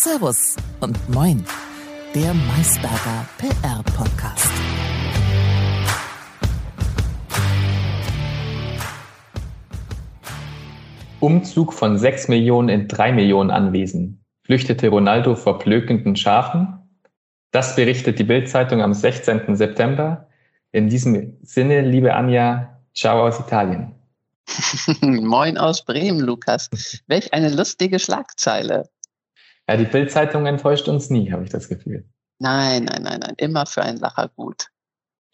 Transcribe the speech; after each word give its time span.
Servus 0.00 0.54
und 0.78 0.96
Moin, 1.08 1.44
der 2.14 2.32
Maisberger 2.32 3.26
PR-Podcast. 3.36 4.48
Umzug 11.18 11.72
von 11.72 11.98
6 11.98 12.28
Millionen 12.28 12.68
in 12.68 12.86
3 12.86 13.10
Millionen 13.10 13.50
Anwesen. 13.50 14.24
Flüchtete 14.44 14.88
Ronaldo 14.88 15.34
vor 15.34 15.58
blökenden 15.58 16.14
Schafen? 16.14 16.78
Das 17.50 17.74
berichtet 17.74 18.20
die 18.20 18.24
Bild-Zeitung 18.24 18.80
am 18.80 18.94
16. 18.94 19.56
September. 19.56 20.28
In 20.70 20.88
diesem 20.88 21.38
Sinne, 21.42 21.80
liebe 21.80 22.14
Anja, 22.14 22.78
ciao 22.94 23.26
aus 23.26 23.40
Italien. 23.40 23.96
Moin 25.00 25.58
aus 25.58 25.84
Bremen, 25.84 26.20
Lukas. 26.20 26.70
Welch 27.08 27.32
eine 27.34 27.52
lustige 27.52 27.98
Schlagzeile. 27.98 28.88
Ja, 29.68 29.76
die 29.76 29.84
Bild-Zeitung 29.84 30.46
enttäuscht 30.46 30.88
uns 30.88 31.10
nie, 31.10 31.30
habe 31.30 31.44
ich 31.44 31.50
das 31.50 31.68
Gefühl. 31.68 32.08
Nein, 32.38 32.84
nein, 32.84 33.02
nein, 33.02 33.20
nein. 33.20 33.34
Immer 33.36 33.66
für 33.66 33.82
einen 33.82 33.98
Lacher 33.98 34.30
gut. 34.34 34.68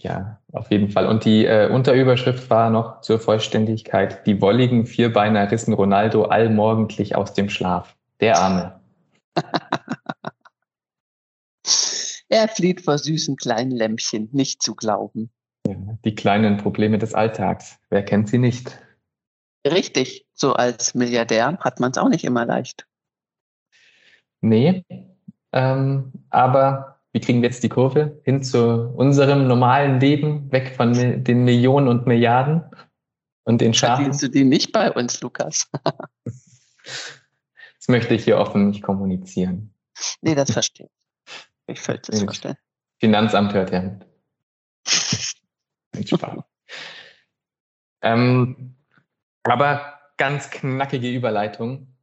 Ja, 0.01 0.41
auf 0.53 0.71
jeden 0.71 0.91
Fall. 0.91 1.07
Und 1.07 1.25
die 1.25 1.45
äh, 1.47 1.71
Unterüberschrift 1.71 2.51
war 2.51 2.69
noch 2.71 3.01
zur 3.01 3.21
Vollständigkeit. 3.21 4.27
Die 4.27 4.41
wolligen 4.41 4.87
Vierbeiner 4.87 5.51
rissen 5.51 5.73
Ronaldo 5.73 6.25
allmorgendlich 6.25 7.15
aus 7.15 7.33
dem 7.33 7.49
Schlaf. 7.49 7.97
Der 8.21 8.39
Arme. 8.39 8.81
er 12.29 12.49
flieht 12.49 12.81
vor 12.81 12.99
süßen 12.99 13.37
kleinen 13.37 13.71
Lämpchen, 13.71 14.29
nicht 14.33 14.63
zu 14.63 14.75
glauben. 14.75 15.31
Ja, 15.67 15.77
die 16.05 16.15
kleinen 16.15 16.57
Probleme 16.57 16.99
des 16.99 17.15
Alltags. 17.15 17.79
Wer 17.89 18.05
kennt 18.05 18.29
sie 18.29 18.39
nicht? 18.39 18.77
Richtig. 19.65 20.27
So 20.35 20.55
als 20.55 20.95
Milliardär 20.95 21.59
hat 21.61 21.79
man 21.79 21.93
es 21.93 21.99
auch 21.99 22.09
nicht 22.09 22.25
immer 22.25 22.45
leicht. 22.45 22.87
Nee. 24.45 24.85
Ähm, 25.53 26.13
aber 26.29 27.01
wie 27.13 27.21
kriegen 27.21 27.41
wir 27.41 27.49
jetzt 27.49 27.63
die 27.63 27.71
Kurve 27.71 28.21
hin 28.25 28.43
zu 28.43 28.91
unserem 28.91 29.47
normalen 29.47 30.01
Leben, 30.01 30.53
weg 30.53 30.75
von 30.77 30.93
den 30.93 31.45
Millionen 31.45 31.89
und 31.89 32.07
Milliarden 32.07 32.63
und 33.45 33.63
den 33.63 33.73
Schafen? 33.73 34.05
Verdienst 34.05 34.23
du 34.23 34.29
die 34.29 34.45
nicht 34.45 34.71
bei 34.73 34.93
uns, 34.93 35.21
Lukas? 35.23 35.71
das 36.85 37.89
möchte 37.89 38.15
ich 38.15 38.25
hier 38.25 38.37
offen 38.37 38.69
nicht 38.69 38.83
kommunizieren. 38.83 39.73
Nee, 40.21 40.35
das 40.35 40.51
verstehe 40.51 40.89
ich. 40.89 41.47
Ich 41.67 41.81
völlig 41.81 42.03
das 42.03 42.23
vorstellen. 42.23 42.59
Finanzamt 43.01 43.55
hört 43.55 43.71
ja 43.71 43.81
mit. 43.81 44.07
Spaß. 46.07 46.45
ähm, 48.03 48.77
aber 49.45 50.01
ganz 50.19 50.51
knackige 50.51 51.11
Überleitung. 51.11 51.94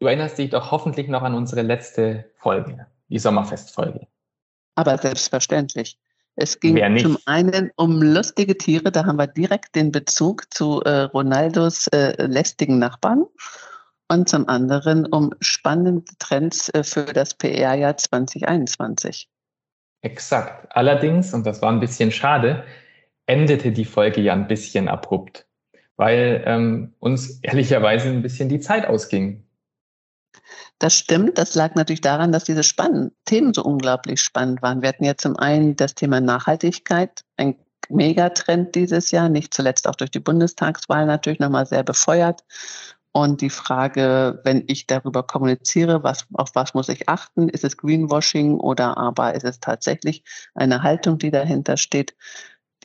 Du 0.00 0.06
erinnerst 0.06 0.38
dich 0.38 0.50
doch 0.50 0.70
hoffentlich 0.70 1.08
noch 1.08 1.22
an 1.22 1.34
unsere 1.34 1.62
letzte 1.62 2.30
Folge, 2.36 2.86
die 3.08 3.18
Sommerfestfolge 3.18 4.08
aber 4.80 4.96
selbstverständlich. 4.98 5.98
Es 6.36 6.58
ging 6.58 6.98
zum 6.98 7.18
einen 7.26 7.70
um 7.76 8.00
lustige 8.00 8.56
Tiere, 8.56 8.90
da 8.90 9.04
haben 9.04 9.18
wir 9.18 9.26
direkt 9.26 9.74
den 9.74 9.92
Bezug 9.92 10.52
zu 10.54 10.80
äh, 10.82 11.02
Ronaldos 11.02 11.86
äh, 11.88 12.14
lästigen 12.24 12.78
Nachbarn. 12.78 13.26
Und 14.08 14.28
zum 14.28 14.48
anderen 14.48 15.06
um 15.06 15.32
spannende 15.40 16.12
Trends 16.18 16.68
äh, 16.70 16.82
für 16.82 17.04
das 17.04 17.34
PR-Jahr 17.34 17.96
2021. 17.96 19.28
Exakt. 20.02 20.66
Allerdings, 20.70 21.34
und 21.34 21.46
das 21.46 21.62
war 21.62 21.70
ein 21.70 21.78
bisschen 21.78 22.10
schade, 22.10 22.64
endete 23.26 23.70
die 23.70 23.84
Folge 23.84 24.20
ja 24.20 24.32
ein 24.32 24.48
bisschen 24.48 24.88
abrupt, 24.88 25.46
weil 25.96 26.42
ähm, 26.46 26.94
uns 26.98 27.38
ehrlicherweise 27.42 28.08
ein 28.08 28.22
bisschen 28.22 28.48
die 28.48 28.60
Zeit 28.60 28.86
ausging. 28.86 29.44
Das 30.78 30.94
stimmt. 30.94 31.38
Das 31.38 31.54
lag 31.54 31.74
natürlich 31.74 32.00
daran, 32.00 32.32
dass 32.32 32.44
diese 32.44 32.62
spannenden 32.62 33.12
Themen 33.24 33.52
so 33.52 33.62
unglaublich 33.62 34.20
spannend 34.20 34.62
waren. 34.62 34.82
Wir 34.82 34.88
hatten 34.88 35.04
ja 35.04 35.16
zum 35.16 35.36
einen 35.36 35.76
das 35.76 35.94
Thema 35.94 36.20
Nachhaltigkeit, 36.20 37.22
ein 37.36 37.56
Megatrend 37.88 38.74
dieses 38.74 39.10
Jahr, 39.10 39.28
nicht 39.28 39.52
zuletzt 39.52 39.88
auch 39.88 39.96
durch 39.96 40.10
die 40.10 40.20
Bundestagswahl 40.20 41.06
natürlich 41.06 41.40
nochmal 41.40 41.66
sehr 41.66 41.82
befeuert. 41.82 42.42
Und 43.12 43.40
die 43.40 43.50
Frage, 43.50 44.40
wenn 44.44 44.64
ich 44.68 44.86
darüber 44.86 45.24
kommuniziere, 45.24 46.04
was, 46.04 46.26
auf 46.34 46.50
was 46.54 46.74
muss 46.74 46.88
ich 46.88 47.08
achten? 47.08 47.48
Ist 47.48 47.64
es 47.64 47.76
Greenwashing 47.76 48.54
oder 48.54 48.96
aber 48.96 49.34
ist 49.34 49.44
es 49.44 49.58
tatsächlich 49.58 50.22
eine 50.54 50.84
Haltung, 50.84 51.18
die 51.18 51.32
dahinter 51.32 51.76
steht? 51.76 52.14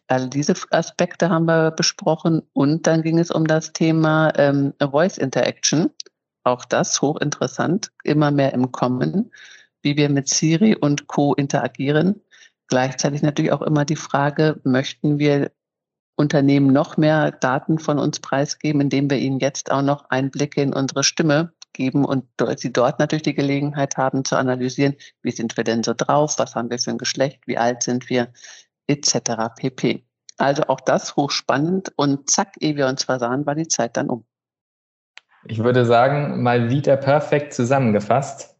All 0.08 0.28
diese 0.28 0.56
Aspekte 0.72 1.30
haben 1.30 1.46
wir 1.46 1.72
besprochen. 1.72 2.42
Und 2.54 2.88
dann 2.88 3.04
ging 3.04 3.20
es 3.20 3.30
um 3.30 3.46
das 3.46 3.74
Thema 3.74 4.34
ähm, 4.36 4.74
Voice 4.80 5.20
Interaction 5.20 5.92
auch 6.46 6.66
das 6.66 7.02
hochinteressant, 7.02 7.92
immer 8.04 8.32
mehr 8.32 8.54
im 8.54 8.72
Kommen, 8.72 9.32
wie 9.82 9.98
wir 9.98 10.10
mit 10.10 10.30
Siri 10.30 10.76
und 10.76 11.08
Co. 11.08 11.34
interagieren. 11.34 12.22
Gleichzeitig 12.68 13.22
natürlich 13.22 13.52
auch 13.52 13.62
immer 13.62 13.86
die 13.86 13.96
Frage, 13.96 14.60
möchten 14.64 15.20
wir 15.20 15.52
Unternehmen 16.16 16.72
noch 16.72 16.98
mehr 16.98 17.32
Daten 17.32 17.78
von 17.78 18.00
uns 18.00 18.20
preisgeben, 18.20 18.82
indem 18.82 19.10
wir 19.10 19.18
ihnen 19.18 19.40
jetzt 19.40 19.72
auch 19.72 19.82
noch 19.82 20.10
Einblicke 20.10 20.62
in 20.62 20.74
unsere 20.74 21.04
Stimme 21.04 21.52
geben 21.74 22.06
und 22.06 22.26
sie 22.58 22.72
dort 22.72 23.00
natürlich 23.00 23.24
die 23.24 23.34
Gelegenheit 23.34 23.98
haben 23.98 24.24
zu 24.24 24.38
analysieren, 24.38 24.96
wie 25.22 25.32
sind 25.32 25.58
wir 25.58 25.66
denn 25.66 25.84
so 25.84 25.94
drauf, 25.94 26.40
was 26.40 26.56
haben 26.56 26.70
wir 26.70 26.80
für 26.80 26.92
ein 26.92 26.98
Geschlecht, 26.98 27.42
wie 27.48 27.58
alt 27.58 27.84
sind 27.84 28.10
wir, 28.10 28.32
etc. 28.88 29.54
pp. 29.58 30.06
Also 30.38 30.64
auch 30.64 30.80
das 30.80 31.16
hochspannend 31.18 31.92
und 31.98 32.30
zack, 32.30 32.56
ehe 32.60 32.78
wir 32.78 32.88
uns 32.88 33.04
versahen, 33.04 33.46
war 33.46 33.56
die 33.56 33.68
Zeit 33.68 33.98
dann 33.98 34.10
um. 34.10 34.26
Ich 35.48 35.64
würde 35.64 35.86
sagen, 35.86 36.42
mal 36.42 36.70
wieder 36.70 36.98
perfekt 36.98 37.54
zusammengefasst. 37.54 38.56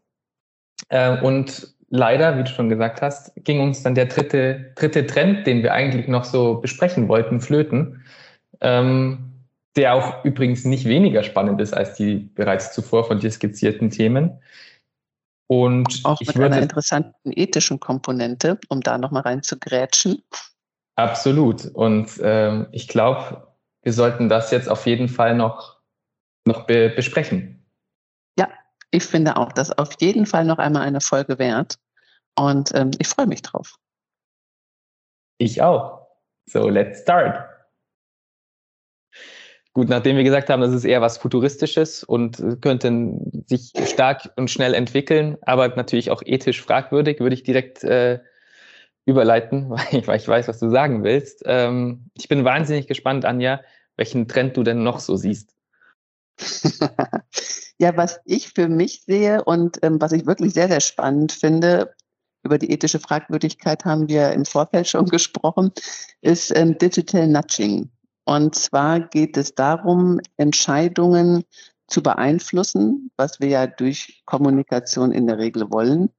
Äh, 0.88 1.20
und 1.20 1.74
leider, 1.88 2.38
wie 2.38 2.44
du 2.44 2.50
schon 2.50 2.68
gesagt 2.68 3.02
hast, 3.02 3.32
ging 3.44 3.60
uns 3.60 3.82
dann 3.82 3.94
der 3.94 4.06
dritte, 4.06 4.72
dritte 4.74 5.06
Trend, 5.06 5.46
den 5.46 5.62
wir 5.62 5.72
eigentlich 5.72 6.08
noch 6.08 6.24
so 6.24 6.56
besprechen 6.56 7.08
wollten, 7.08 7.40
flöten. 7.40 8.04
Ähm, 8.60 9.32
der 9.76 9.94
auch 9.94 10.24
übrigens 10.24 10.64
nicht 10.64 10.86
weniger 10.86 11.22
spannend 11.22 11.60
ist 11.60 11.74
als 11.74 11.94
die 11.94 12.30
bereits 12.34 12.72
zuvor 12.72 13.04
von 13.04 13.20
dir 13.20 13.30
skizzierten 13.30 13.90
Themen. 13.90 14.40
Und 15.48 16.00
auch 16.04 16.18
mit 16.20 16.34
würde, 16.34 16.54
einer 16.54 16.62
interessanten 16.62 17.30
ethischen 17.32 17.78
Komponente, 17.78 18.58
um 18.68 18.80
da 18.80 18.98
nochmal 18.98 19.22
rein 19.22 19.42
zu 19.42 19.58
grätschen. 19.58 20.22
Absolut. 20.96 21.66
Und 21.66 22.10
ähm, 22.22 22.66
ich 22.72 22.88
glaube, 22.88 23.46
wir 23.82 23.92
sollten 23.92 24.28
das 24.28 24.50
jetzt 24.50 24.68
auf 24.68 24.86
jeden 24.86 25.08
Fall 25.08 25.36
noch 25.36 25.75
noch 26.46 26.66
be 26.66 26.90
besprechen. 26.90 27.64
Ja, 28.38 28.48
ich 28.90 29.04
finde 29.04 29.36
auch, 29.36 29.52
das 29.52 29.76
auf 29.76 29.94
jeden 30.00 30.26
Fall 30.26 30.44
noch 30.44 30.58
einmal 30.58 30.82
eine 30.82 31.00
Folge 31.00 31.38
wert. 31.38 31.76
Und 32.38 32.74
ähm, 32.74 32.90
ich 32.98 33.08
freue 33.08 33.26
mich 33.26 33.42
drauf. 33.42 33.76
Ich 35.38 35.62
auch. 35.62 36.06
So, 36.46 36.68
let's 36.68 37.02
start. 37.02 37.44
Gut, 39.72 39.90
nachdem 39.90 40.16
wir 40.16 40.24
gesagt 40.24 40.48
haben, 40.48 40.62
das 40.62 40.72
ist 40.72 40.84
eher 40.84 41.02
was 41.02 41.18
Futuristisches 41.18 42.02
und 42.02 42.42
könnte 42.62 43.18
sich 43.46 43.72
stark 43.86 44.30
und 44.36 44.50
schnell 44.50 44.72
entwickeln, 44.72 45.36
aber 45.42 45.68
natürlich 45.68 46.10
auch 46.10 46.22
ethisch 46.24 46.62
fragwürdig, 46.62 47.20
würde 47.20 47.34
ich 47.34 47.42
direkt 47.42 47.84
äh, 47.84 48.20
überleiten, 49.04 49.68
weil 49.70 49.86
ich, 49.90 50.06
weil 50.06 50.16
ich, 50.16 50.28
weiß, 50.28 50.48
was 50.48 50.60
du 50.60 50.70
sagen 50.70 51.04
willst. 51.04 51.42
Ähm, 51.44 52.10
ich 52.14 52.28
bin 52.28 52.44
wahnsinnig 52.44 52.86
gespannt, 52.86 53.24
Anja, 53.24 53.60
welchen 53.96 54.28
Trend 54.28 54.56
du 54.56 54.62
denn 54.62 54.82
noch 54.82 54.98
so 54.98 55.16
siehst. 55.16 55.55
ja, 57.78 57.96
was 57.96 58.20
ich 58.24 58.48
für 58.54 58.68
mich 58.68 59.02
sehe 59.06 59.44
und 59.44 59.78
ähm, 59.82 60.00
was 60.00 60.12
ich 60.12 60.26
wirklich 60.26 60.54
sehr, 60.54 60.68
sehr 60.68 60.80
spannend 60.80 61.32
finde, 61.32 61.94
über 62.44 62.58
die 62.58 62.70
ethische 62.70 63.00
Fragwürdigkeit 63.00 63.84
haben 63.84 64.08
wir 64.08 64.32
im 64.32 64.44
Vorfeld 64.44 64.88
schon 64.88 65.06
gesprochen, 65.16 65.72
ist 66.20 66.56
ähm, 66.56 66.78
Digital 66.78 67.26
Nudging. 67.26 67.90
Und 68.24 68.54
zwar 68.54 69.00
geht 69.00 69.36
es 69.36 69.54
darum, 69.54 70.20
Entscheidungen 70.36 71.44
zu 71.88 72.02
beeinflussen, 72.02 73.10
was 73.16 73.38
wir 73.38 73.48
ja 73.48 73.66
durch 73.68 74.22
Kommunikation 74.26 75.12
in 75.12 75.28
der 75.28 75.38
Regel 75.38 75.70
wollen. 75.70 76.10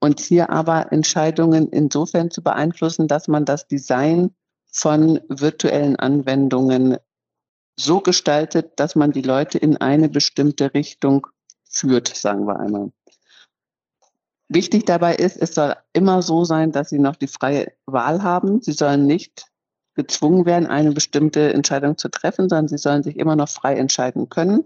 Und 0.00 0.18
hier 0.18 0.50
aber 0.50 0.90
Entscheidungen 0.90 1.68
insofern 1.68 2.30
zu 2.30 2.42
beeinflussen, 2.42 3.06
dass 3.06 3.28
man 3.28 3.44
das 3.44 3.68
Design 3.68 4.34
von 4.72 5.20
virtuellen 5.28 5.96
Anwendungen 5.96 6.96
so 7.76 8.00
gestaltet, 8.00 8.72
dass 8.76 8.94
man 8.94 9.12
die 9.12 9.22
Leute 9.22 9.58
in 9.58 9.76
eine 9.76 10.08
bestimmte 10.08 10.74
Richtung 10.74 11.26
führt, 11.64 12.08
sagen 12.08 12.46
wir 12.46 12.60
einmal. 12.60 12.92
Wichtig 14.48 14.84
dabei 14.84 15.14
ist, 15.14 15.36
es 15.38 15.54
soll 15.54 15.74
immer 15.94 16.20
so 16.20 16.44
sein, 16.44 16.72
dass 16.72 16.90
sie 16.90 16.98
noch 16.98 17.16
die 17.16 17.26
freie 17.26 17.72
Wahl 17.86 18.22
haben. 18.22 18.60
Sie 18.60 18.72
sollen 18.72 19.06
nicht 19.06 19.46
gezwungen 19.94 20.44
werden, 20.44 20.66
eine 20.66 20.92
bestimmte 20.92 21.52
Entscheidung 21.54 21.96
zu 21.96 22.10
treffen, 22.10 22.48
sondern 22.48 22.68
sie 22.68 22.78
sollen 22.78 23.02
sich 23.02 23.16
immer 23.16 23.36
noch 23.36 23.48
frei 23.48 23.76
entscheiden 23.76 24.28
können. 24.28 24.64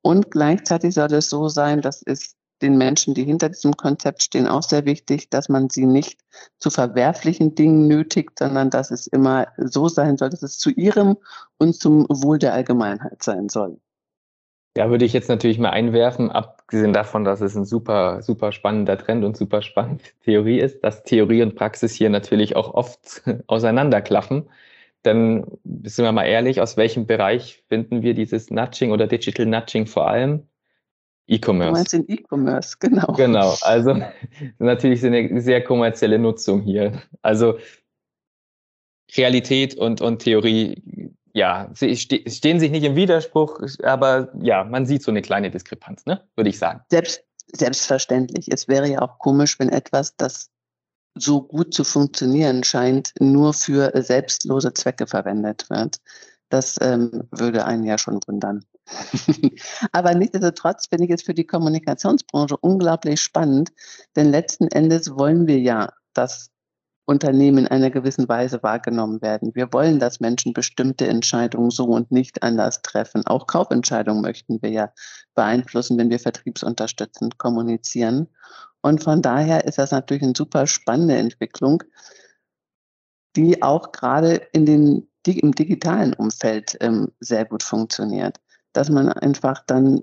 Und 0.00 0.30
gleichzeitig 0.30 0.94
soll 0.94 1.12
es 1.12 1.28
so 1.28 1.48
sein, 1.48 1.82
dass 1.82 2.02
es 2.02 2.37
den 2.62 2.76
Menschen, 2.78 3.14
die 3.14 3.24
hinter 3.24 3.48
diesem 3.48 3.76
Konzept 3.76 4.22
stehen, 4.22 4.46
auch 4.46 4.62
sehr 4.62 4.84
wichtig, 4.84 5.30
dass 5.30 5.48
man 5.48 5.70
sie 5.70 5.86
nicht 5.86 6.18
zu 6.58 6.70
verwerflichen 6.70 7.54
Dingen 7.54 7.86
nötigt, 7.86 8.38
sondern 8.38 8.70
dass 8.70 8.90
es 8.90 9.06
immer 9.06 9.48
so 9.56 9.88
sein 9.88 10.16
soll, 10.16 10.30
dass 10.30 10.42
es 10.42 10.58
zu 10.58 10.70
ihrem 10.70 11.16
und 11.58 11.74
zum 11.74 12.06
Wohl 12.08 12.38
der 12.38 12.54
Allgemeinheit 12.54 13.22
sein 13.22 13.48
soll. 13.48 13.78
Ja, 14.76 14.90
würde 14.90 15.04
ich 15.04 15.12
jetzt 15.12 15.28
natürlich 15.28 15.58
mal 15.58 15.70
einwerfen, 15.70 16.30
ab 16.30 16.58
abgesehen 16.68 16.92
davon, 16.92 17.24
dass 17.24 17.40
es 17.40 17.56
ein 17.56 17.64
super, 17.64 18.20
super 18.20 18.52
spannender 18.52 18.98
Trend 18.98 19.24
und 19.24 19.38
super 19.38 19.62
spannende 19.62 20.04
Theorie 20.22 20.60
ist, 20.60 20.84
dass 20.84 21.02
Theorie 21.02 21.40
und 21.40 21.54
Praxis 21.54 21.94
hier 21.94 22.10
natürlich 22.10 22.56
auch 22.56 22.74
oft 22.74 23.22
auseinanderklaffen. 23.46 24.50
Denn 25.06 25.46
sind 25.64 26.04
wir 26.04 26.12
mal 26.12 26.26
ehrlich, 26.26 26.60
aus 26.60 26.76
welchem 26.76 27.06
Bereich 27.06 27.64
finden 27.68 28.02
wir 28.02 28.12
dieses 28.12 28.50
Nudging 28.50 28.92
oder 28.92 29.06
Digital 29.06 29.46
Nudging 29.46 29.86
vor 29.86 30.08
allem? 30.08 30.46
E-Commerce. 31.28 31.68
Du 31.68 31.72
meinst 31.72 31.92
den 31.92 32.08
E-Commerce, 32.08 32.76
genau. 32.80 33.12
Genau, 33.12 33.54
also 33.62 33.94
natürlich 34.58 35.04
eine 35.04 35.40
sehr 35.40 35.62
kommerzielle 35.62 36.18
Nutzung 36.18 36.62
hier. 36.62 37.02
Also 37.22 37.58
Realität 39.16 39.76
und, 39.76 40.00
und 40.00 40.20
Theorie, 40.20 41.12
ja, 41.32 41.70
sie 41.74 41.96
stehen 41.96 42.60
sich 42.60 42.70
nicht 42.70 42.84
im 42.84 42.96
Widerspruch, 42.96 43.60
aber 43.82 44.30
ja, 44.40 44.64
man 44.64 44.86
sieht 44.86 45.02
so 45.02 45.10
eine 45.10 45.22
kleine 45.22 45.50
Diskrepanz, 45.50 46.04
ne? 46.06 46.26
würde 46.34 46.50
ich 46.50 46.58
sagen. 46.58 46.80
Selbst, 46.90 47.22
selbstverständlich. 47.52 48.48
Es 48.50 48.68
wäre 48.68 48.88
ja 48.88 49.02
auch 49.02 49.18
komisch, 49.18 49.58
wenn 49.58 49.68
etwas, 49.68 50.16
das 50.16 50.50
so 51.14 51.42
gut 51.42 51.74
zu 51.74 51.84
funktionieren 51.84 52.64
scheint, 52.64 53.12
nur 53.20 53.52
für 53.54 53.90
selbstlose 54.02 54.72
Zwecke 54.74 55.06
verwendet 55.06 55.68
wird. 55.70 55.96
Das 56.48 56.76
ähm, 56.80 57.24
würde 57.30 57.64
einen 57.64 57.84
ja 57.84 57.98
schon 57.98 58.20
wundern. 58.26 58.64
Aber 59.92 60.14
nichtsdestotrotz 60.14 60.86
finde 60.88 61.06
ich 61.06 61.10
es 61.10 61.22
für 61.22 61.34
die 61.34 61.46
Kommunikationsbranche 61.46 62.56
unglaublich 62.56 63.20
spannend, 63.20 63.70
denn 64.16 64.30
letzten 64.30 64.68
Endes 64.68 65.16
wollen 65.16 65.46
wir 65.46 65.58
ja, 65.58 65.92
dass 66.14 66.50
Unternehmen 67.08 67.58
in 67.64 67.68
einer 67.68 67.90
gewissen 67.90 68.28
Weise 68.28 68.62
wahrgenommen 68.62 69.22
werden. 69.22 69.54
Wir 69.54 69.72
wollen, 69.72 69.98
dass 69.98 70.20
Menschen 70.20 70.52
bestimmte 70.52 71.06
Entscheidungen 71.06 71.70
so 71.70 71.86
und 71.86 72.12
nicht 72.12 72.42
anders 72.42 72.82
treffen. 72.82 73.26
Auch 73.26 73.46
Kaufentscheidungen 73.46 74.20
möchten 74.20 74.60
wir 74.60 74.70
ja 74.70 74.92
beeinflussen, 75.34 75.96
wenn 75.96 76.10
wir 76.10 76.18
vertriebsunterstützend 76.18 77.38
kommunizieren. 77.38 78.28
Und 78.82 79.02
von 79.02 79.22
daher 79.22 79.64
ist 79.64 79.78
das 79.78 79.90
natürlich 79.90 80.22
eine 80.22 80.34
super 80.36 80.66
spannende 80.66 81.16
Entwicklung, 81.16 81.82
die 83.36 83.62
auch 83.62 83.92
gerade 83.92 84.42
in 84.52 84.66
den, 84.66 85.08
im 85.24 85.52
digitalen 85.52 86.12
Umfeld 86.12 86.76
ähm, 86.80 87.12
sehr 87.20 87.46
gut 87.46 87.62
funktioniert. 87.62 88.38
Dass 88.72 88.90
man 88.90 89.08
einfach 89.08 89.64
dann 89.66 90.02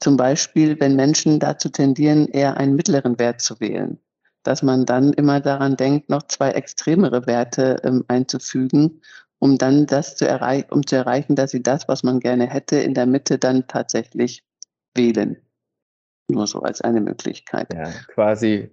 zum 0.00 0.16
Beispiel, 0.16 0.78
wenn 0.80 0.96
Menschen 0.96 1.38
dazu 1.38 1.68
tendieren, 1.68 2.26
eher 2.28 2.56
einen 2.56 2.74
mittleren 2.74 3.18
Wert 3.18 3.40
zu 3.40 3.60
wählen, 3.60 3.98
dass 4.42 4.62
man 4.62 4.84
dann 4.84 5.12
immer 5.12 5.40
daran 5.40 5.76
denkt, 5.76 6.08
noch 6.08 6.24
zwei 6.24 6.50
extremere 6.50 7.26
Werte 7.26 7.80
ähm, 7.84 8.04
einzufügen, 8.08 9.00
um 9.38 9.58
dann 9.58 9.86
das 9.86 10.16
zu 10.16 10.26
erreichen, 10.26 10.68
um 10.70 10.86
zu 10.86 10.96
erreichen, 10.96 11.36
dass 11.36 11.52
sie 11.52 11.62
das, 11.62 11.88
was 11.88 12.02
man 12.02 12.20
gerne 12.20 12.48
hätte, 12.48 12.76
in 12.76 12.94
der 12.94 13.06
Mitte 13.06 13.38
dann 13.38 13.66
tatsächlich 13.68 14.44
wählen. 14.94 15.36
Nur 16.28 16.46
so 16.46 16.62
als 16.62 16.80
eine 16.80 17.00
Möglichkeit. 17.00 17.72
Ja, 17.72 17.90
quasi 18.08 18.70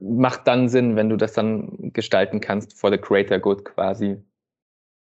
macht 0.00 0.46
dann 0.46 0.68
Sinn, 0.68 0.96
wenn 0.96 1.08
du 1.08 1.16
das 1.16 1.32
dann 1.32 1.92
gestalten 1.92 2.40
kannst 2.40 2.78
for 2.78 2.90
the 2.90 2.98
greater 2.98 3.38
good 3.38 3.64
quasi. 3.64 4.22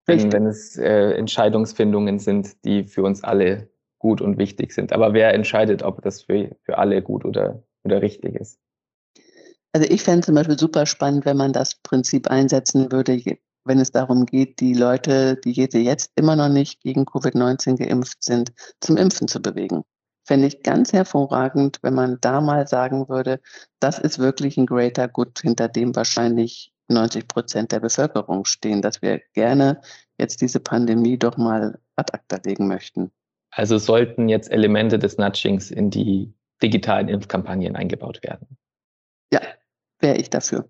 Wenn, 0.06 0.32
wenn 0.32 0.46
es 0.46 0.76
äh, 0.76 1.12
Entscheidungsfindungen 1.12 2.18
sind, 2.18 2.64
die 2.64 2.84
für 2.84 3.02
uns 3.02 3.22
alle 3.22 3.68
gut 3.98 4.20
und 4.20 4.38
wichtig 4.38 4.72
sind. 4.72 4.92
Aber 4.92 5.12
wer 5.12 5.32
entscheidet, 5.34 5.82
ob 5.82 6.02
das 6.02 6.22
für, 6.22 6.56
für 6.62 6.78
alle 6.78 7.02
gut 7.02 7.24
oder, 7.24 7.62
oder 7.84 8.02
richtig 8.02 8.34
ist? 8.34 8.58
Also 9.72 9.88
ich 9.88 10.02
fände 10.02 10.26
zum 10.26 10.34
Beispiel 10.34 10.58
super 10.58 10.86
spannend, 10.86 11.24
wenn 11.24 11.36
man 11.36 11.52
das 11.52 11.76
Prinzip 11.76 12.28
einsetzen 12.28 12.90
würde, 12.90 13.22
wenn 13.64 13.78
es 13.78 13.92
darum 13.92 14.26
geht, 14.26 14.58
die 14.58 14.74
Leute, 14.74 15.36
die 15.36 15.52
jetzt 15.52 16.10
immer 16.16 16.34
noch 16.34 16.48
nicht 16.48 16.80
gegen 16.80 17.04
Covid-19 17.04 17.76
geimpft 17.76 18.24
sind, 18.24 18.52
zum 18.80 18.96
Impfen 18.96 19.28
zu 19.28 19.40
bewegen. 19.40 19.84
Fände 20.24 20.48
ich 20.48 20.62
ganz 20.62 20.92
hervorragend, 20.92 21.78
wenn 21.82 21.94
man 21.94 22.18
da 22.20 22.40
mal 22.40 22.66
sagen 22.66 23.08
würde, 23.08 23.40
das 23.80 23.98
ist 23.98 24.18
wirklich 24.18 24.56
ein 24.56 24.66
greater 24.66 25.08
Good, 25.08 25.40
hinter 25.40 25.68
dem 25.68 25.94
wahrscheinlich 25.94 26.72
90 26.90 27.28
Prozent 27.28 27.72
der 27.72 27.80
Bevölkerung 27.80 28.44
stehen, 28.44 28.82
dass 28.82 29.02
wir 29.02 29.20
gerne 29.32 29.80
jetzt 30.18 30.40
diese 30.40 30.60
Pandemie 30.60 31.18
doch 31.18 31.36
mal 31.36 31.78
ad 31.96 32.12
acta 32.12 32.38
legen 32.44 32.68
möchten. 32.68 33.10
Also 33.50 33.78
sollten 33.78 34.28
jetzt 34.28 34.50
Elemente 34.50 34.98
des 34.98 35.18
Nudgings 35.18 35.70
in 35.70 35.90
die 35.90 36.32
digitalen 36.62 37.08
Impfkampagnen 37.08 37.74
eingebaut 37.74 38.22
werden? 38.22 38.56
Ja, 39.32 39.40
wäre 39.98 40.16
ich 40.16 40.30
dafür. 40.30 40.68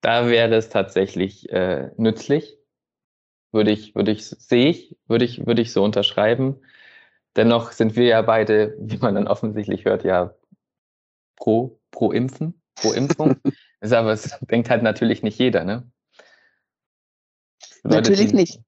Da 0.00 0.28
wäre 0.28 0.54
es 0.54 0.68
tatsächlich 0.68 1.50
äh, 1.50 1.90
nützlich. 1.96 2.58
Würde 3.50 3.70
ich, 3.70 3.94
würde 3.94 4.10
ich, 4.10 4.26
sehe 4.26 4.68
ich, 4.68 4.96
würde 5.06 5.24
ich, 5.24 5.46
würde 5.46 5.62
ich 5.62 5.72
so 5.72 5.82
unterschreiben. 5.82 6.60
Dennoch 7.36 7.72
sind 7.72 7.96
wir 7.96 8.04
ja 8.04 8.22
beide, 8.22 8.76
wie 8.78 8.98
man 8.98 9.14
dann 9.14 9.28
offensichtlich 9.28 9.84
hört, 9.84 10.04
ja 10.04 10.34
pro, 11.36 11.80
pro 11.90 12.12
Impfen, 12.12 12.60
pro 12.74 12.92
Impfung. 12.92 13.36
aber 13.80 14.12
es 14.12 14.36
denkt 14.50 14.70
halt 14.70 14.82
natürlich 14.82 15.22
nicht 15.22 15.38
jeder, 15.38 15.64
ne? 15.64 15.90
Natürlich 17.84 18.32
nicht. 18.32 18.60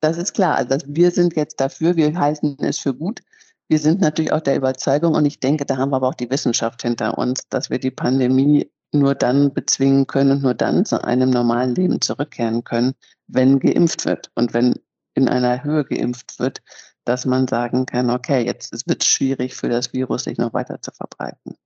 Das 0.00 0.16
ist 0.16 0.32
klar. 0.32 0.56
Also 0.56 0.78
wir 0.86 1.10
sind 1.10 1.36
jetzt 1.36 1.60
dafür, 1.60 1.96
wir 1.96 2.18
halten 2.18 2.56
es 2.60 2.78
für 2.78 2.94
gut. 2.94 3.20
Wir 3.68 3.78
sind 3.78 4.00
natürlich 4.00 4.32
auch 4.32 4.40
der 4.40 4.56
Überzeugung 4.56 5.14
und 5.14 5.26
ich 5.26 5.38
denke, 5.38 5.64
da 5.64 5.76
haben 5.76 5.90
wir 5.90 5.96
aber 5.96 6.08
auch 6.08 6.14
die 6.14 6.30
Wissenschaft 6.30 6.82
hinter 6.82 7.18
uns, 7.18 7.48
dass 7.50 7.70
wir 7.70 7.78
die 7.78 7.92
Pandemie 7.92 8.70
nur 8.92 9.14
dann 9.14 9.54
bezwingen 9.54 10.06
können 10.06 10.32
und 10.32 10.42
nur 10.42 10.54
dann 10.54 10.84
zu 10.84 11.04
einem 11.04 11.30
normalen 11.30 11.74
Leben 11.74 12.00
zurückkehren 12.00 12.64
können, 12.64 12.94
wenn 13.28 13.60
geimpft 13.60 14.04
wird 14.06 14.30
und 14.34 14.52
wenn 14.54 14.74
in 15.14 15.28
einer 15.28 15.62
Höhe 15.62 15.84
geimpft 15.84 16.38
wird, 16.40 16.62
dass 17.04 17.26
man 17.26 17.46
sagen 17.46 17.86
kann, 17.86 18.10
okay, 18.10 18.44
jetzt 18.44 18.72
wird 18.88 19.02
es 19.02 19.08
schwierig 19.08 19.54
für 19.54 19.68
das 19.68 19.92
Virus, 19.92 20.24
sich 20.24 20.38
noch 20.38 20.52
weiter 20.52 20.80
zu 20.82 20.90
verbreiten. 20.90 21.56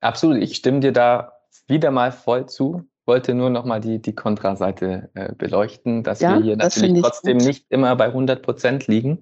Absolut, 0.00 0.38
ich 0.38 0.56
stimme 0.56 0.80
dir 0.80 0.92
da 0.92 1.32
wieder 1.66 1.90
mal 1.90 2.12
voll 2.12 2.46
zu. 2.46 2.84
Wollte 3.06 3.34
nur 3.34 3.50
noch 3.50 3.64
mal 3.64 3.80
die, 3.80 4.00
die 4.02 4.14
Kontraseite 4.14 5.10
äh, 5.14 5.32
beleuchten, 5.32 6.02
dass 6.02 6.20
ja, 6.20 6.36
wir 6.36 6.42
hier 6.42 6.56
natürlich 6.56 7.00
trotzdem 7.00 7.38
gut. 7.38 7.46
nicht 7.46 7.66
immer 7.68 7.94
bei 7.94 8.06
100 8.06 8.42
Prozent 8.42 8.88
liegen 8.88 9.20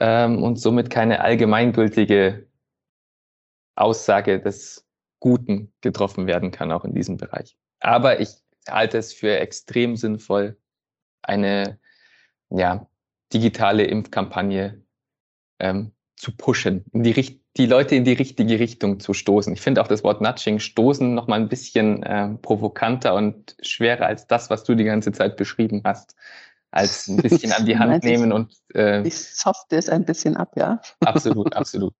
ähm, 0.00 0.42
und 0.42 0.58
somit 0.58 0.88
keine 0.88 1.20
allgemeingültige 1.20 2.46
Aussage 3.76 4.40
des 4.40 4.86
Guten 5.20 5.72
getroffen 5.80 6.26
werden 6.26 6.50
kann, 6.50 6.72
auch 6.72 6.84
in 6.84 6.94
diesem 6.94 7.16
Bereich. 7.16 7.56
Aber 7.80 8.20
ich 8.20 8.30
halte 8.68 8.98
es 8.98 9.12
für 9.12 9.38
extrem 9.38 9.96
sinnvoll, 9.96 10.56
eine 11.22 11.78
ja, 12.50 12.88
digitale 13.32 13.84
Impfkampagne 13.84 14.82
ähm, 15.58 15.92
zu 16.16 16.36
pushen, 16.36 16.84
in 16.92 17.02
die, 17.02 17.40
die 17.58 17.66
Leute 17.66 17.96
in 17.96 18.04
die 18.04 18.12
richtige 18.12 18.58
Richtung 18.58 19.00
zu 19.00 19.12
stoßen. 19.12 19.52
Ich 19.52 19.60
finde 19.60 19.82
auch 19.82 19.88
das 19.88 20.04
Wort 20.04 20.20
Nudging, 20.20 20.60
stoßen, 20.60 21.14
noch 21.14 21.26
mal 21.26 21.40
ein 21.40 21.48
bisschen 21.48 22.02
äh, 22.04 22.28
provokanter 22.40 23.14
und 23.14 23.56
schwerer 23.60 24.06
als 24.06 24.26
das, 24.28 24.48
was 24.48 24.64
du 24.64 24.74
die 24.74 24.84
ganze 24.84 25.12
Zeit 25.12 25.36
beschrieben 25.36 25.82
hast 25.84 26.14
als 26.70 27.08
ein 27.08 27.16
bisschen 27.16 27.52
an 27.52 27.66
die 27.66 27.78
Hand 27.78 28.04
nehmen 28.04 28.32
und 28.32 28.54
äh, 28.74 29.06
ich 29.06 29.16
softe 29.18 29.76
es 29.76 29.88
ein 29.88 30.04
bisschen 30.04 30.36
ab, 30.36 30.52
ja. 30.56 30.80
Absolut, 31.00 31.54
absolut. 31.56 31.94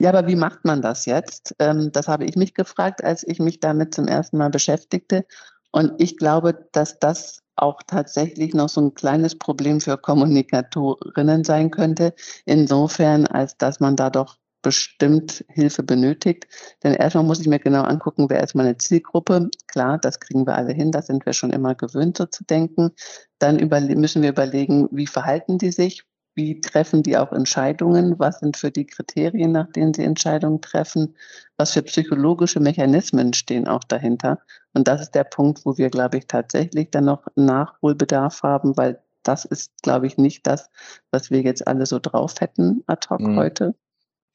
Ja, 0.00 0.08
aber 0.08 0.26
wie 0.26 0.36
macht 0.36 0.64
man 0.64 0.82
das 0.82 1.06
jetzt? 1.06 1.54
Ähm, 1.58 1.92
das 1.92 2.08
habe 2.08 2.24
ich 2.24 2.36
mich 2.36 2.54
gefragt, 2.54 3.04
als 3.04 3.22
ich 3.26 3.38
mich 3.38 3.60
damit 3.60 3.94
zum 3.94 4.08
ersten 4.08 4.38
Mal 4.38 4.50
beschäftigte. 4.50 5.24
Und 5.70 5.92
ich 5.98 6.16
glaube, 6.16 6.68
dass 6.72 6.98
das 6.98 7.43
auch 7.56 7.80
tatsächlich 7.86 8.54
noch 8.54 8.68
so 8.68 8.80
ein 8.80 8.94
kleines 8.94 9.36
Problem 9.38 9.80
für 9.80 9.96
Kommunikatorinnen 9.98 11.44
sein 11.44 11.70
könnte, 11.70 12.14
insofern, 12.44 13.26
als 13.26 13.56
dass 13.56 13.80
man 13.80 13.96
da 13.96 14.10
doch 14.10 14.36
bestimmt 14.62 15.44
Hilfe 15.48 15.82
benötigt. 15.82 16.46
Denn 16.82 16.94
erstmal 16.94 17.24
muss 17.24 17.40
ich 17.40 17.46
mir 17.46 17.58
genau 17.58 17.82
angucken, 17.82 18.30
wer 18.30 18.42
ist 18.42 18.54
meine 18.54 18.78
Zielgruppe. 18.78 19.50
Klar, 19.68 19.98
das 19.98 20.18
kriegen 20.20 20.46
wir 20.46 20.56
alle 20.56 20.72
hin, 20.72 20.90
da 20.90 21.02
sind 21.02 21.24
wir 21.26 21.34
schon 21.34 21.50
immer 21.50 21.74
gewöhnt, 21.74 22.16
so 22.16 22.26
zu 22.26 22.44
denken. 22.44 22.90
Dann 23.38 23.56
müssen 23.56 24.22
wir 24.22 24.30
überlegen, 24.30 24.88
wie 24.90 25.06
verhalten 25.06 25.58
die 25.58 25.70
sich, 25.70 26.04
wie 26.34 26.60
treffen 26.60 27.02
die 27.02 27.16
auch 27.16 27.32
Entscheidungen, 27.32 28.18
was 28.18 28.40
sind 28.40 28.56
für 28.56 28.70
die 28.70 28.86
Kriterien, 28.86 29.52
nach 29.52 29.70
denen 29.70 29.94
sie 29.94 30.02
Entscheidungen 30.02 30.60
treffen, 30.62 31.14
was 31.58 31.72
für 31.72 31.82
psychologische 31.82 32.58
Mechanismen 32.58 33.34
stehen 33.34 33.68
auch 33.68 33.84
dahinter. 33.84 34.40
Und 34.74 34.88
das 34.88 35.00
ist 35.00 35.12
der 35.12 35.24
Punkt, 35.24 35.64
wo 35.64 35.78
wir, 35.78 35.88
glaube 35.88 36.18
ich, 36.18 36.26
tatsächlich 36.26 36.90
dann 36.90 37.04
noch 37.04 37.26
Nachholbedarf 37.36 38.42
haben, 38.42 38.76
weil 38.76 39.00
das 39.22 39.44
ist, 39.44 39.72
glaube 39.82 40.06
ich, 40.06 40.18
nicht 40.18 40.46
das, 40.46 40.70
was 41.10 41.30
wir 41.30 41.40
jetzt 41.42 41.66
alle 41.66 41.86
so 41.86 41.98
drauf 41.98 42.34
hätten 42.40 42.82
ad 42.86 43.08
hoc 43.08 43.20
mhm. 43.20 43.36
heute. 43.36 43.74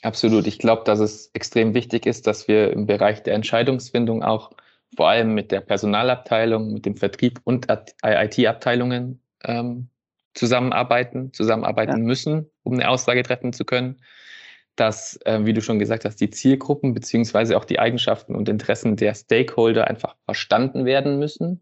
Absolut. 0.02 0.48
Ich 0.48 0.60
glaube, 0.60 0.84
dass 0.86 1.00
es 1.00 1.30
extrem 1.34 1.74
wichtig 1.74 2.06
ist, 2.06 2.26
dass 2.26 2.48
wir 2.48 2.72
im 2.72 2.88
Bereich 2.88 3.22
der 3.22 3.36
Entscheidungsfindung 3.36 4.24
auch 4.24 4.52
vor 4.96 5.10
allem 5.10 5.34
mit 5.34 5.52
der 5.52 5.62
Personalabteilung, 5.62 6.74
mit 6.74 6.86
dem 6.86 6.96
Vertrieb 6.96 7.42
und 7.44 7.68
IT-Abteilungen 7.70 9.22
ähm, 9.44 9.90
zusammenarbeiten, 10.34 11.34
zusammenarbeiten 11.34 11.98
ja. 11.98 12.04
müssen, 12.04 12.50
um 12.64 12.74
eine 12.74 12.90
Aussage 12.90 13.24
treffen 13.24 13.54
zu 13.54 13.66
können, 13.66 14.02
dass, 14.80 15.20
äh, 15.26 15.46
wie 15.46 15.54
du 15.54 15.62
schon 15.62 15.80
gesagt 15.80 16.06
hast, 16.06 16.22
die 16.22 16.30
Zielgruppen 16.30 16.94
beziehungsweise 16.94 17.58
auch 17.58 17.66
die 17.66 17.80
Eigenschaften 17.80 18.36
und 18.36 18.50
Interessen 18.50 18.96
der 18.96 19.14
Stakeholder 19.14 19.88
einfach 19.88 20.16
verstanden 20.26 20.86
werden 20.86 21.20
müssen. 21.20 21.62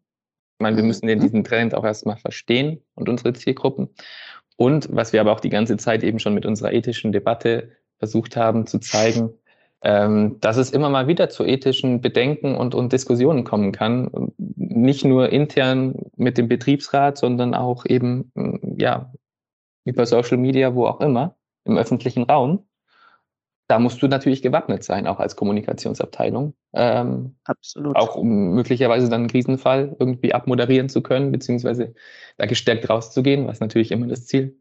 Ich 0.60 0.64
meine, 0.64 0.76
wir 0.76 0.84
mhm. 0.84 0.88
müssen 0.88 1.08
den, 1.08 1.20
diesen 1.20 1.44
Trend 1.44 1.74
auch 1.76 1.86
erstmal 1.86 2.18
verstehen 2.18 2.82
und 2.96 3.10
unsere 3.10 3.34
Zielgruppen 3.34 3.90
Und 4.56 4.90
was 4.92 5.14
wir 5.14 5.22
aber 5.22 5.32
auch 5.32 5.40
die 5.40 5.50
ganze 5.50 5.78
Zeit 5.78 6.04
eben 6.04 6.20
schon 6.20 6.34
mit 6.34 6.46
unserer 6.46 6.74
ethischen 6.74 7.12
Debatte 7.12 7.72
versucht 7.98 8.36
haben 8.36 8.68
zu 8.68 8.80
zeigen, 8.80 9.32
ähm, 9.82 10.38
dass 10.40 10.58
es 10.58 10.72
immer 10.72 10.90
mal 10.90 11.08
wieder 11.08 11.30
zu 11.30 11.44
ethischen 11.44 12.02
Bedenken 12.02 12.56
und, 12.56 12.76
und 12.76 12.94
Diskussionen 12.94 13.44
kommen 13.44 13.72
kann. 13.72 14.32
Nicht 14.38 15.06
nur 15.06 15.30
intern 15.30 15.96
mit 16.16 16.38
dem 16.38 16.48
Betriebsrat, 16.48 17.18
sondern 17.18 17.54
auch 17.54 17.86
eben, 17.86 18.32
ja, 18.78 19.12
über 19.86 20.06
Social 20.06 20.38
Media, 20.38 20.76
wo 20.76 20.86
auch 20.86 21.00
immer, 21.00 21.36
im 21.64 21.78
öffentlichen 21.78 22.24
Raum 22.24 22.67
da 23.68 23.80
musst 23.80 24.02
du 24.02 24.08
natürlich 24.08 24.42
gewappnet 24.42 24.84
sein, 24.84 25.08
auch 25.08 25.20
als 25.20 25.36
Kommunikationsabteilung. 25.36 26.54
Ähm, 26.74 27.36
Absolut. 27.44 27.96
Auch 27.98 28.16
um 28.16 28.54
möglicherweise 28.54 29.10
dann 29.10 29.22
einen 29.22 29.30
Krisenfall 29.30 29.96
irgendwie 30.00 30.34
abmoderieren 30.34 30.88
zu 30.88 31.02
können, 31.02 31.32
beziehungsweise 31.32 31.94
da 32.38 32.46
gestärkt 32.46 32.90
rauszugehen, 32.90 33.48
was 33.48 33.60
natürlich 33.60 33.92
immer 33.92 34.08
das 34.08 34.26
Ziel 34.26 34.58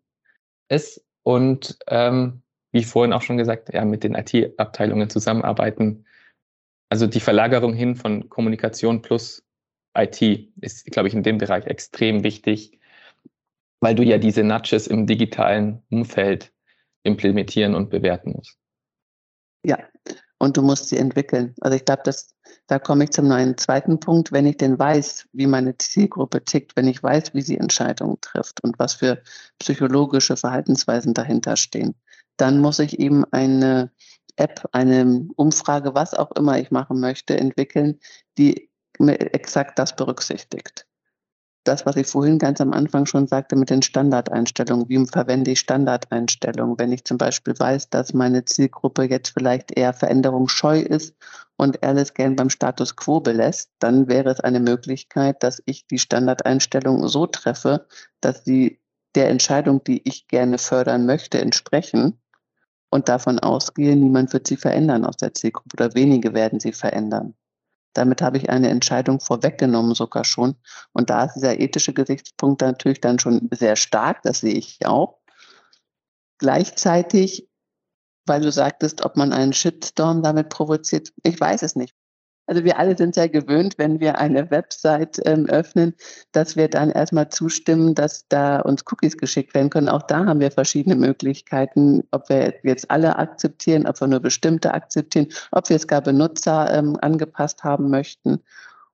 ist. 0.68 1.04
Und 1.22 1.78
ähm, 1.86 2.42
wie 2.72 2.84
vorhin 2.84 3.12
auch 3.12 3.22
schon 3.22 3.36
gesagt, 3.36 3.72
ja, 3.72 3.84
mit 3.84 4.02
den 4.02 4.14
IT-Abteilungen 4.14 5.08
zusammenarbeiten. 5.08 6.04
Also 6.88 7.06
die 7.06 7.20
Verlagerung 7.20 7.74
hin 7.74 7.96
von 7.96 8.28
Kommunikation 8.28 9.02
plus 9.02 9.44
IT 9.96 10.20
ist, 10.60 10.84
glaube 10.86 11.08
ich, 11.08 11.14
in 11.14 11.22
dem 11.22 11.38
Bereich 11.38 11.66
extrem 11.66 12.22
wichtig, 12.24 12.78
weil 13.80 13.94
du 13.94 14.02
ja 14.02 14.18
diese 14.18 14.42
Nudges 14.42 14.86
im 14.88 15.06
digitalen 15.06 15.82
Umfeld 15.90 16.52
implementieren 17.02 17.74
und 17.74 17.88
bewerten 17.88 18.32
musst. 18.32 18.58
Ja, 19.66 19.78
und 20.38 20.56
du 20.56 20.62
musst 20.62 20.90
sie 20.90 20.96
entwickeln. 20.96 21.52
Also 21.60 21.76
ich 21.76 21.84
glaube, 21.84 22.02
dass 22.04 22.36
da 22.68 22.78
komme 22.78 23.04
ich 23.04 23.10
zum 23.10 23.26
neuen 23.26 23.58
zweiten 23.58 23.98
Punkt. 23.98 24.30
Wenn 24.30 24.46
ich 24.46 24.58
denn 24.58 24.78
weiß, 24.78 25.26
wie 25.32 25.48
meine 25.48 25.76
Zielgruppe 25.76 26.44
tickt, 26.44 26.76
wenn 26.76 26.86
ich 26.86 27.02
weiß, 27.02 27.34
wie 27.34 27.42
sie 27.42 27.58
Entscheidungen 27.58 28.20
trifft 28.20 28.62
und 28.62 28.78
was 28.78 28.94
für 28.94 29.20
psychologische 29.58 30.36
Verhaltensweisen 30.36 31.14
dahinter 31.14 31.56
stehen, 31.56 31.96
dann 32.36 32.60
muss 32.60 32.78
ich 32.78 33.00
eben 33.00 33.24
eine 33.32 33.90
App, 34.36 34.68
eine 34.70 35.26
Umfrage, 35.34 35.96
was 35.96 36.14
auch 36.14 36.30
immer 36.32 36.60
ich 36.60 36.70
machen 36.70 37.00
möchte, 37.00 37.36
entwickeln, 37.36 37.98
die 38.38 38.70
exakt 39.00 39.80
das 39.80 39.96
berücksichtigt 39.96 40.85
das, 41.66 41.86
was 41.86 41.96
ich 41.96 42.06
vorhin 42.06 42.38
ganz 42.38 42.60
am 42.60 42.72
Anfang 42.72 43.06
schon 43.06 43.26
sagte 43.26 43.56
mit 43.56 43.70
den 43.70 43.82
Standardeinstellungen. 43.82 44.88
Wie 44.88 45.04
verwende 45.06 45.50
ich 45.50 45.60
Standardeinstellungen? 45.60 46.78
Wenn 46.78 46.92
ich 46.92 47.04
zum 47.04 47.18
Beispiel 47.18 47.58
weiß, 47.58 47.90
dass 47.90 48.14
meine 48.14 48.44
Zielgruppe 48.44 49.04
jetzt 49.04 49.30
vielleicht 49.30 49.76
eher 49.76 49.92
veränderungsscheu 49.92 50.80
ist 50.80 51.14
und 51.56 51.82
alles 51.82 52.14
gern 52.14 52.36
beim 52.36 52.50
Status 52.50 52.96
quo 52.96 53.20
belässt, 53.20 53.70
dann 53.78 54.08
wäre 54.08 54.30
es 54.30 54.40
eine 54.40 54.60
Möglichkeit, 54.60 55.42
dass 55.42 55.62
ich 55.66 55.86
die 55.86 55.98
Standardeinstellungen 55.98 57.08
so 57.08 57.26
treffe, 57.26 57.86
dass 58.20 58.44
sie 58.44 58.80
der 59.14 59.30
Entscheidung, 59.30 59.82
die 59.82 60.06
ich 60.08 60.28
gerne 60.28 60.58
fördern 60.58 61.06
möchte, 61.06 61.40
entsprechen 61.40 62.20
und 62.90 63.08
davon 63.08 63.38
ausgehe, 63.38 63.96
niemand 63.96 64.32
wird 64.32 64.46
sie 64.46 64.56
verändern 64.56 65.04
aus 65.04 65.16
der 65.16 65.34
Zielgruppe 65.34 65.74
oder 65.74 65.94
wenige 65.94 66.34
werden 66.34 66.60
sie 66.60 66.72
verändern. 66.72 67.34
Damit 67.96 68.20
habe 68.20 68.36
ich 68.36 68.50
eine 68.50 68.68
Entscheidung 68.68 69.20
vorweggenommen 69.20 69.94
sogar 69.94 70.24
schon. 70.24 70.56
Und 70.92 71.10
da 71.10 71.24
ist 71.24 71.34
dieser 71.34 71.58
ethische 71.58 71.94
Gesichtspunkt 71.94 72.60
natürlich 72.60 73.00
dann 73.00 73.18
schon 73.18 73.48
sehr 73.52 73.76
stark, 73.76 74.22
das 74.22 74.40
sehe 74.40 74.54
ich 74.54 74.84
auch. 74.86 75.18
Gleichzeitig, 76.38 77.48
weil 78.26 78.42
du 78.42 78.52
sagtest, 78.52 79.04
ob 79.04 79.16
man 79.16 79.32
einen 79.32 79.54
Shitstorm 79.54 80.22
damit 80.22 80.50
provoziert, 80.50 81.12
ich 81.22 81.40
weiß 81.40 81.62
es 81.62 81.76
nicht. 81.76 81.94
Also 82.46 82.64
wir 82.64 82.78
alle 82.78 82.96
sind 82.96 83.16
ja 83.16 83.26
gewöhnt, 83.26 83.76
wenn 83.76 83.98
wir 84.00 84.18
eine 84.18 84.50
Website 84.50 85.20
ähm, 85.24 85.46
öffnen, 85.46 85.94
dass 86.32 86.56
wir 86.56 86.68
dann 86.68 86.90
erstmal 86.90 87.28
zustimmen, 87.28 87.94
dass 87.94 88.28
da 88.28 88.60
uns 88.60 88.84
Cookies 88.90 89.16
geschickt 89.16 89.54
werden 89.54 89.70
können. 89.70 89.88
Auch 89.88 90.02
da 90.02 90.26
haben 90.26 90.40
wir 90.40 90.50
verschiedene 90.52 90.94
Möglichkeiten, 90.94 92.04
ob 92.12 92.28
wir 92.28 92.54
jetzt 92.62 92.90
alle 92.90 93.16
akzeptieren, 93.16 93.86
ob 93.86 94.00
wir 94.00 94.06
nur 94.06 94.20
bestimmte 94.20 94.72
akzeptieren, 94.74 95.28
ob 95.50 95.68
wir 95.68 95.76
es 95.76 95.88
gar 95.88 96.02
Benutzer 96.02 96.72
ähm, 96.72 96.96
angepasst 97.00 97.64
haben 97.64 97.90
möchten. 97.90 98.40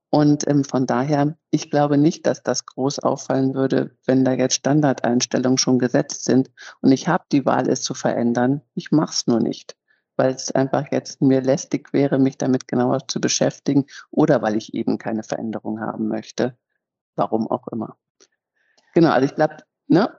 Und 0.09 0.47
ähm, 0.49 0.65
von 0.65 0.87
daher, 0.87 1.37
ich 1.51 1.71
glaube 1.71 1.99
nicht, 1.99 2.27
dass 2.27 2.43
das 2.43 2.67
groß 2.67 3.01
auffallen 3.01 3.55
würde, 3.55 3.97
wenn 4.07 4.25
da 4.25 4.33
jetzt 4.33 4.55
Standardeinstellungen 4.55 5.59
schon 5.59 5.79
gesetzt 5.79 6.25
sind. 6.25 6.51
Und 6.81 6.93
ich 6.93 7.09
habe 7.09 7.25
die 7.33 7.47
Wahl, 7.47 7.69
es 7.69 7.83
zu 7.83 7.95
verändern. 7.95 8.63
Ich 8.75 8.93
mache 8.93 9.13
es 9.13 9.27
nur 9.27 9.41
nicht 9.41 9.75
weil 10.17 10.35
es 10.35 10.51
einfach 10.53 10.91
jetzt 10.91 11.21
mir 11.23 11.41
lästig 11.41 11.93
wäre, 11.93 12.19
mich 12.19 12.39
damit 12.39 12.69
genauer 12.69 13.07
zu 13.09 13.21
beschäftigen 13.21 13.87
oder 14.11 14.43
weil 14.43 14.57
ich 14.57 14.75
eben 14.75 14.99
keine 14.99 15.23
Veränderung 15.23 15.81
haben 15.81 16.09
möchte. 16.09 16.57
Warum 17.17 17.51
auch 17.51 17.69
immer. 17.69 17.97
Genau, 18.95 19.11
also 19.11 19.27
ich 19.27 19.35
glaube, 19.35 19.57
ne, 19.87 20.11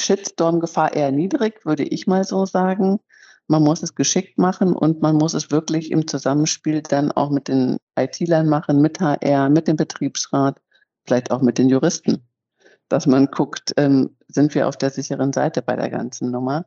Shitstorm-Gefahr 0.00 0.94
eher 0.94 1.12
niedrig, 1.12 1.64
würde 1.64 1.84
ich 1.84 2.06
mal 2.06 2.24
so 2.24 2.46
sagen. 2.46 3.00
Man 3.46 3.62
muss 3.62 3.82
es 3.82 3.94
geschickt 3.94 4.38
machen 4.38 4.74
und 4.74 5.02
man 5.02 5.16
muss 5.16 5.34
es 5.34 5.50
wirklich 5.50 5.90
im 5.90 6.06
Zusammenspiel 6.08 6.82
dann 6.82 7.12
auch 7.12 7.30
mit 7.30 7.48
den 7.48 7.78
IT-Lern 7.96 8.48
machen, 8.48 8.80
mit 8.80 9.00
HR, 9.00 9.50
mit 9.50 9.68
dem 9.68 9.76
Betriebsrat, 9.76 10.60
vielleicht 11.04 11.30
auch 11.30 11.42
mit 11.42 11.58
den 11.58 11.68
Juristen, 11.68 12.26
dass 12.88 13.06
man 13.06 13.26
guckt, 13.26 13.74
ähm, 13.76 14.16
sind 14.28 14.54
wir 14.54 14.66
auf 14.66 14.78
der 14.78 14.90
sicheren 14.90 15.32
Seite 15.32 15.60
bei 15.60 15.76
der 15.76 15.90
ganzen 15.90 16.30
Nummer. 16.30 16.66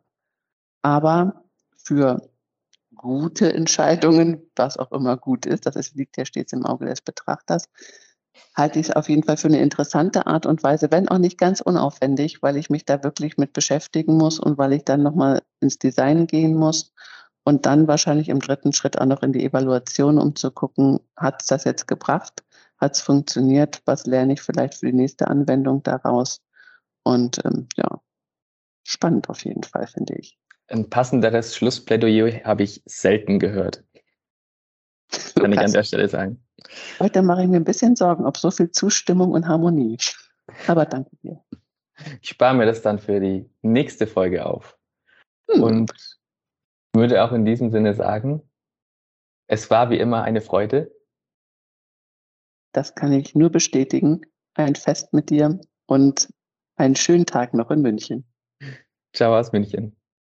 Aber 0.84 1.44
für 1.78 2.30
gute 2.98 3.54
Entscheidungen, 3.54 4.42
was 4.56 4.78
auch 4.78 4.92
immer 4.92 5.18
gut 5.18 5.46
ist, 5.46 5.66
das 5.66 5.76
ist, 5.76 5.96
liegt 5.96 6.18
ja 6.18 6.26
stets 6.26 6.54
im 6.54 6.66
Auge 6.66 6.86
des 6.86 7.02
Betrachters, 7.02 7.70
halte 8.56 8.80
ich 8.80 8.90
es 8.90 8.96
auf 8.96 9.10
jeden 9.10 9.24
Fall 9.24 9.38
für 9.38 9.48
eine 9.48 9.62
interessante 9.62 10.28
Art 10.28 10.46
und 10.46 10.64
Weise, 10.64 10.92
wenn 10.92 11.08
auch 11.08 11.18
nicht 11.18 11.38
ganz 11.38 11.62
unaufwendig, 11.62 12.42
weil 12.42 12.58
ich 12.58 12.70
mich 12.70 12.86
da 12.86 13.04
wirklich 13.04 13.38
mit 13.38 13.54
beschäftigen 13.54 14.18
muss 14.18 14.40
und 14.40 14.58
weil 14.58 14.74
ich 14.74 14.84
dann 14.84 15.04
nochmal 15.04 15.42
ins 15.60 15.80
Design 15.80 16.28
gehen 16.28 16.56
muss 16.56 16.94
und 17.44 17.66
dann 17.66 17.88
wahrscheinlich 17.88 18.30
im 18.30 18.40
dritten 18.40 18.74
Schritt 18.74 19.00
auch 19.00 19.06
noch 19.06 19.24
in 19.24 19.34
die 19.34 19.46
Evaluation, 19.46 20.20
um 20.20 20.36
zu 20.36 20.52
gucken, 20.52 21.00
hat 21.16 21.42
es 21.42 21.48
das 21.48 21.64
jetzt 21.64 21.88
gebracht, 21.88 22.44
hat 22.78 22.96
es 22.96 23.02
funktioniert, 23.02 23.82
was 23.86 24.06
lerne 24.06 24.34
ich 24.34 24.42
vielleicht 24.42 24.76
für 24.76 24.88
die 24.88 24.94
nächste 24.94 25.28
Anwendung 25.28 25.84
daraus 25.84 26.42
und 27.04 27.44
ähm, 27.46 27.68
ja, 27.76 28.02
spannend 28.84 29.30
auf 29.30 29.46
jeden 29.46 29.64
Fall, 29.64 29.88
finde 29.88 30.16
ich. 30.16 30.38
Ein 30.68 30.90
passenderes 30.90 31.56
Schlussplädoyer 31.56 32.44
habe 32.44 32.64
ich 32.64 32.82
selten 32.86 33.40
gehört. 33.40 33.84
Kann 35.36 35.54
ich 35.54 35.60
an 35.60 35.72
der 35.72 35.84
Stelle 35.84 36.10
sagen. 36.10 36.44
Heute 37.00 37.22
mache 37.22 37.44
ich 37.44 37.48
mir 37.48 37.58
ein 37.58 37.64
bisschen 37.64 37.96
Sorgen, 37.96 38.26
ob 38.26 38.38
so 38.38 38.52
viel 38.52 38.72
Zustimmung 38.72 39.32
und 39.32 39.48
Harmonie. 39.48 39.98
Aber 40.68 40.86
danke 40.86 41.16
dir. 41.24 41.42
Ich 42.22 42.30
spare 42.30 42.56
mir 42.56 42.66
das 42.66 42.82
dann 42.82 43.00
für 43.00 43.20
die 43.20 43.50
nächste 43.62 44.08
Folge 44.08 44.46
auf. 44.46 44.78
Hm. 45.50 45.64
Und 45.64 46.18
würde 46.94 47.24
auch 47.24 47.32
in 47.32 47.46
diesem 47.46 47.72
Sinne 47.72 47.94
sagen, 47.94 48.42
es 49.48 49.70
war 49.70 49.90
wie 49.90 49.98
immer 49.98 50.24
eine 50.24 50.42
Freude. 50.42 50.92
Das 52.74 52.96
kann 52.96 53.14
ich 53.14 53.34
nur 53.34 53.50
bestätigen. 53.50 54.22
Ein 54.56 54.76
Fest 54.76 55.14
mit 55.14 55.30
dir 55.30 55.60
und 55.86 56.28
einen 56.76 56.96
schönen 56.96 57.26
Tag 57.26 57.54
noch 57.54 57.72
in 57.72 57.82
München. 57.82 58.26
Ciao 59.14 59.38
aus 59.38 59.52
München. 59.52 59.97